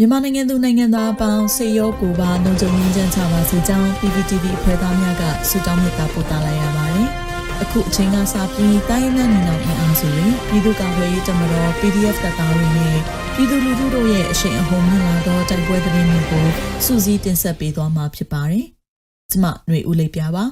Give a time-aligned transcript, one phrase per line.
[0.00, 7.08] မြန်မာနိုင်ငံသူနိုင်ငံသားအပေါင်းစေရောကိုပါလုံခြုံရေးချမ်းချပါစေကြောင်း PPTV အဖွဲ့သားများကဆုတောင်းမေတ္တာပို့သလိုက်ရပါတယ်။
[7.62, 12.98] အခုအချိန်ကစပြီးတိုင်းရင်းသားညီနောင်အင်အားစုတွေပြည်သူ့ကာကွယ်ရေးတပ်မတော် PDF တပ်သားတွေနဲ့
[13.34, 16.46] ပြည်သူလူထုတို့ရဲ့အရှိန်အဟုန်မြင့်လာသောတိုက်ပွဲသတင်းတွေကို
[16.84, 18.64] စူးစီးတင်ဆက်ပေးသွားမှာဖြစ်ပါတယ်။
[19.30, 20.44] ကျွန်မຫນွေဦးလေးပြပါ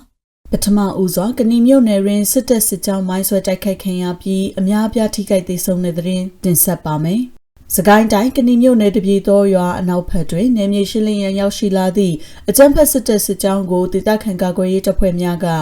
[0.52, 7.22] ပထမဦးစွာကဏီမြို့နယ်ရင်းစစ်တပ်စစ်ကြောင်းမိုင်းဆွဲတိုက်ခိုက်ခံရပြီးအများအပြားထိခိုက်ဒေဆုံးတဲ့သတင်းတင်ဆက်ပါမယ်။
[7.74, 12.14] စကိုင်းတိုင်းကဏီမြို့နယ်တပြည်တော်ရွာအနောက်ဘက်တွင်နေမြေရှင်းလင်းရန်ရောက်ရှိလာသည့်
[12.48, 15.56] အကြမ်းဖက်စစ်တပ်စစ်ကြောင်းကိုဒေသခံကာကွယ်ရေးတပ်ဖွဲ့များကဩ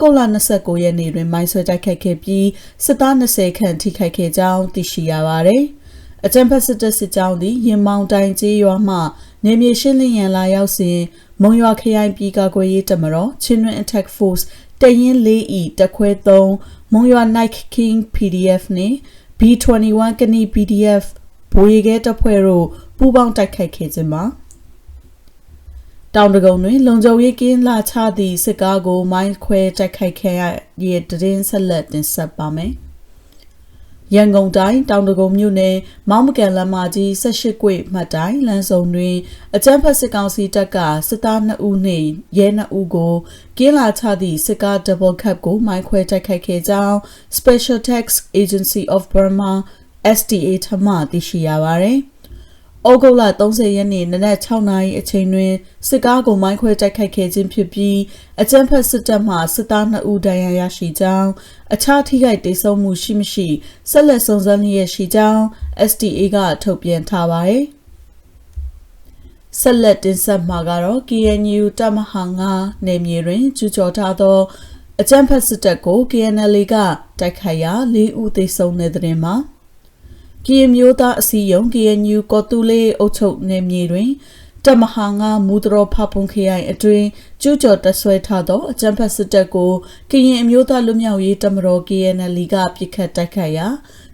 [0.00, 2.46] ဂုတ်လ29ရက်နေ့တွင်မိုင်းဆွဲတိုက်ခိုက်ခဲ့ပြီး
[2.84, 5.64] စစ်သား20ခန့်ထိခိုက်ခဲ့ကြောင်းသိရှိရပါသည်။
[6.24, 8.96] အကြမ်းဖက်စစ်တပ်စစ်ကြောင်းသည်ရင်မောင်တိုင်ကျေးရွာမှ
[9.44, 10.98] နေမြေရှင်းလင်းရန်လာရောက်စဉ်
[11.42, 14.44] မုံရွာခရိုင်ပြည်ကာကွယ်ရေးတပ်မတော်ချင်းတွင် Attack Force
[14.80, 16.08] တရင်လေးဤတခွဲ
[16.52, 18.96] 3မုံရွာ Nike King PDF နှင့်
[19.38, 21.04] B21 ကဏီ PDF
[21.52, 22.66] ဗိုလ်ရေခဲတပ်ဖွဲ့တို့
[22.98, 24.24] ပူးပေါင်းတိုက်ခိုက်ခဲ့ခြင်းမှာ
[26.14, 30.42] တောင်တကုံတွင် လုံခြုံရေးကင်းလာချသည့်စစ်ကားကို မိုင်းခွဲတိုက်ခိုက်ခဲ့ရ
[30.82, 32.72] တဲ့တရင်ဆက်လက်တင်ဆက်ပါမယ်။
[34.14, 35.76] ရန်ကုန်တိုင်းတောင်တကုံမြို့နယ်
[36.10, 39.16] မောင်းမကန်လမ်းမကြီး18ကွေ့မှတ်တိုင်းလမ်းစုံတွင်
[39.54, 43.14] အကြမ်းဖက်စစ်ကောင်စီတပ်ကစစ်သား2ဦးနှင့်ရဲ2ဦးကို
[43.58, 46.96] ကင်းလာချသည့်စစ်ကား double cab ကိုမိုင်းခွဲတိုက်ခိုက်ခဲ့ကြောင်း
[47.38, 48.04] Special Tax
[48.40, 49.52] Agency of Burma
[50.18, 51.98] STA ထမှသိရှိရပါတယ်။
[52.88, 55.52] ဩဂုတ်လ30ရက်နေ့နနက်6နာရီအချိန်တွင်
[55.88, 57.98] စစ်ကားကိုမိုင်းခွဲတိုက်ခိုက်ခဲ့ခြင်းဖြစ်ပြီး
[58.40, 61.30] အကြမ်းဖက်စစ်တပ်မှစစ်သား2ဦးဒဏ်ရာရရှိကြောင်း
[61.74, 63.48] အခြားထိခိုက်ဒေဆုံးမှုရှိမရှိ
[63.90, 65.42] ဆက်လက်စုံစမ်းလျက်ရှိကြောင်း
[65.90, 67.64] STA ကထုတ်ပြန်ထားပါတယ်။
[69.60, 72.22] ဆက်လက်တင်ဆက်မှာကတော့ KNU တမဟာ
[72.54, 74.38] 9နယ်မြေတွင်ကျူးကျော်ထားသော
[75.00, 76.74] အကြမ်းဖက်စစ်တပ်ကို KNL က
[77.20, 79.36] တိုက်ခိုက်ရာ၄ဦးသေဆုံးတဲ့တဲ့တွင်မှာ
[80.46, 84.10] ကီမျိုးသားအစည်းအရုံး KNU ကော်တူလေးအုပ်ချုပ်နယ်မြေတွင်
[84.66, 87.06] တမဟာငါမူတရောဖပွန်ခရိုင်အတွင်း
[87.42, 89.72] ကျူးကျော်တဆွဲထားသောအကြမ်းဖက်စစ်တပ်ကို
[90.10, 93.66] ကရင်အမျိုးသားလူမျိုးရေးတမတော် KNL ကပြစ်ခတ်တိုက်ခိုက်ရာ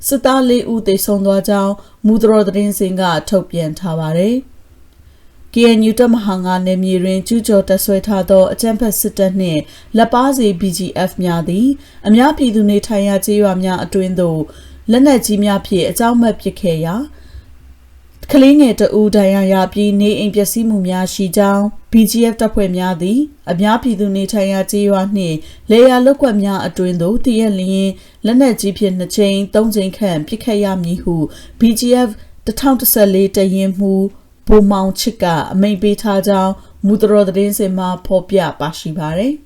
[0.06, 1.72] စစ်သား၄ဦးသေဆုံးသွားကြောင်း
[2.06, 4.36] မူတရောသတင်းစင်ကထုတ်ပြန်ထားပါတယ်။
[5.54, 9.60] KNU တမဟာငါနယ်မြေတွင်ကျူးကျော်တဆွဲထားသောအကြမ်းဖက်စစ်တပ်နှင့်
[9.96, 11.66] လက်ပါစီ BGF များသည်
[12.06, 14.40] အများပြည်သူနေထိုင်ရာကျေးရွာများအတွင်းသို့
[14.90, 16.96] လက်နက်ကြီးများဖြင့်အကြောင်းမဲ့ပစ်ခဲ့ရာ
[18.32, 23.20] ကလေးငယ်တဦးဒဏ်ရာရပြီးနေအိမ်ပျက်စီးမှုများရှိကြောင်း BGF တပ်ဖွဲ့များသည်
[23.50, 25.36] အများပြည်သူနေထိုင်ရာကျေးရွာနှင့်
[25.70, 27.90] လေယာလုကွက်များအတွင်းသို့တရက်လျင်
[28.26, 31.14] လက်နက်ကြီးဖြင့်2ချိန်3ချိန်ခန့်ပစ်ခတ်ရမည်ဟု
[31.60, 32.10] BGF
[32.46, 33.92] 1014တရင်မှု
[34.48, 36.52] ဘိုမောင်ချစ်ကအမိန့်ပေးထားကြောင်း
[36.86, 39.34] မူတရောသတင်းစင်မှာဖော်ပြပါရှိပါတယ်။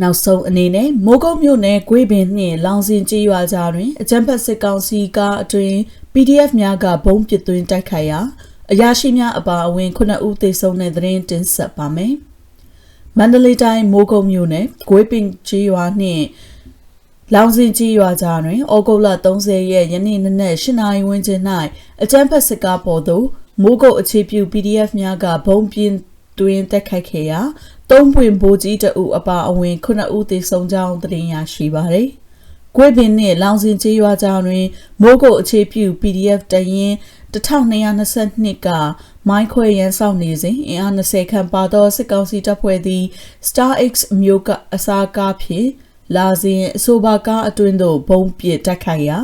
[0.00, 5.74] နောက်ဆုံးအနေနဲ့မိုးကုတ်မြို့နယ်ဂွေးပင်နှင့်လောင်စင်ကြီးရွာကြားတွင်အကြမ်းဖက်စစ်ကောင်စီကားအတွင်
[6.12, 8.20] PDF များကဘုံပစ်သွင်းတိုက်ခိုက်ရာ
[8.72, 12.14] အရာရှိများအပါအဝင်9ဦးသေဆုံးတဲ့သတင်းတင်ဆက်ပါမယ်။
[13.18, 16.24] မန္တလေးတိုင်းမိုးကုတ်မြို့နယ်ဂွေးပင်ကြီးရွာနှင့်
[17.34, 21.40] လောင်စင်ကြီးရွာကြားတွင်ဩဂုတ်လ30ရက်ယနေ့နနက်8နာရီဝန်းကျင်၌
[22.02, 23.26] အကြမ်းဖက်စစ်ကားပေါ်သို့
[23.62, 25.94] မိုးကုတ်အခြေပြု PDF များကဘုံပြင်း
[26.42, 27.40] တွင်တက်ခိုက်ခဲ့ရာ
[27.90, 32.10] သုံးပွင့်ဘိုးကြီးတအုပ်အပါအဝင်9ဦးသေဆုံးကြောင်းသတင်းရရှိပါသည်။
[32.76, 34.66] ကွေပင်နှင့်လောင်စင်ချေးရွာကြောင်တွင်
[35.02, 36.92] မိုးကုတ်အခြေပြု PDF တရင်
[37.34, 38.68] 1222က
[39.28, 43.04] မိုင်းခွဲရန်ဆောင်နေစဉ်အင်အား20ခန့်ပါသောစစ်ကောင်စီတပ်ဖွဲ့သည်
[43.48, 45.68] Star X မျိုးကအစားကားဖြင့်
[46.16, 49.18] လာစဉ်အဆိုပါကားအတွင်းသို့ဘုံပစ်တိုက်ခိုက်ရာ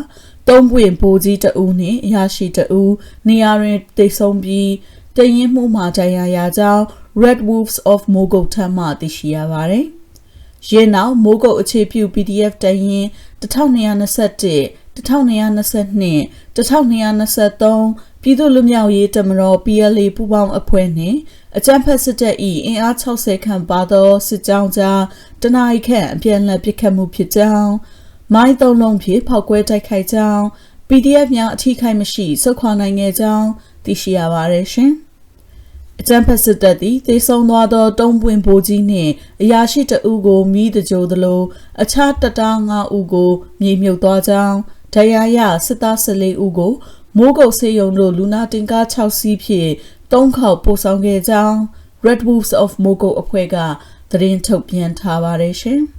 [0.49, 2.95] သုံးပွင့်ဘိုးကြီးတအုပ်နှင့်အရာရှိတအုပ်
[3.29, 4.71] နေရာတွင်တိတ်ဆုံးပြီး
[5.17, 6.85] တရင်မှုမှတရားရကြောင်း
[7.23, 9.87] Red Wolves of Mogul ထံမှသိရှိရပါတယ်။
[10.69, 13.07] ယင်းနောက်မိုးကုတ်အခြေပြု PDF တရင်
[13.41, 16.19] 1221 1222
[16.57, 21.19] 1223ပြည်သူ့လူမျိုးရေးတမတော် PLA ပူးပေါင်းအဖွဲ့နှင့်
[21.57, 22.37] အကြမ်းဖက်စစ်တပ်၏
[22.67, 25.03] အင်အား60ခန့်ပါသောစစ်ကြောင်းကြား
[25.43, 27.73] တနအီခန့်အပြန်အလှန်ပစ်ခတ်မှုဖြစ်ကြောင်း
[28.35, 30.45] မိုင်းသုံးလုံးဖြင့်ဖောက်ကွဲတိုက်ခိုက်ကြောင်း
[30.89, 33.49] PDF များအထိခိုက်မရှိစုခွာနိုင်ခဲ့ကြောင်း
[33.85, 34.93] သိရှိရပါတယ်ရှင်။
[36.01, 39.13] အကြံဖက်စစ်တပ်သည်သေဆုံးသွားသောတုံးပွင့်ဘိုးကြီးနှင့်
[39.43, 41.41] အရာရှိတအုပ်ကိုမိတကြိုသလို
[41.83, 43.31] အခြားတတား9ဦးကို
[43.61, 44.57] မြေမြုပ်သွားကြောင်း
[44.95, 46.73] ဒရာရစစ်သား14ဦးကို
[47.17, 49.71] မိုးကုတ်ဆေးရုံတို့လူနာတင်ကား6စီးဖြင့်
[50.11, 51.59] ၃ခေါက်ပို့ဆောင်ခဲ့ကြောင်း
[52.07, 53.57] Red Wolves of Mogo အဖွဲ့က
[54.11, 55.83] သတင်းထုတ်ပြန်ထားပါတယ်ရှင်။